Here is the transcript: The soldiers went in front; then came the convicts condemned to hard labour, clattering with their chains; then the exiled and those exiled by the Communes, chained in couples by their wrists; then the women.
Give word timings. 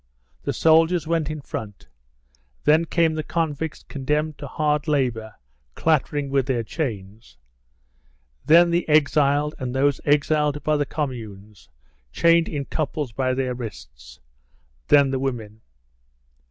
The 0.41 0.51
soldiers 0.53 1.05
went 1.05 1.29
in 1.29 1.41
front; 1.41 1.87
then 2.63 2.85
came 2.85 3.13
the 3.13 3.21
convicts 3.21 3.83
condemned 3.83 4.39
to 4.39 4.47
hard 4.47 4.87
labour, 4.87 5.35
clattering 5.75 6.31
with 6.31 6.47
their 6.47 6.63
chains; 6.63 7.37
then 8.43 8.71
the 8.71 8.89
exiled 8.89 9.53
and 9.59 9.75
those 9.75 10.01
exiled 10.03 10.63
by 10.63 10.77
the 10.77 10.87
Communes, 10.87 11.69
chained 12.11 12.49
in 12.49 12.65
couples 12.65 13.11
by 13.11 13.35
their 13.35 13.53
wrists; 13.53 14.19
then 14.87 15.11
the 15.11 15.19
women. 15.19 15.61